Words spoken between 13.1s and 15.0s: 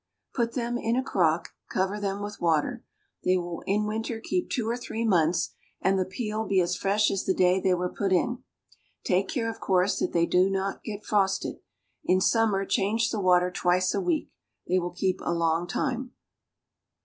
the water twice a week; they will